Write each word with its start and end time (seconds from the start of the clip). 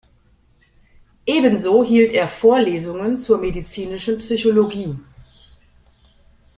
Ebenso 1.27 1.85
hielt 1.85 2.11
er 2.11 2.27
Vorlesungen 2.27 3.19
zur 3.19 3.37
medizinischen 3.37 4.17
Psychologie. 4.17 4.97